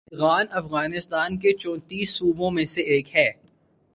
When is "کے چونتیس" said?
1.37-2.15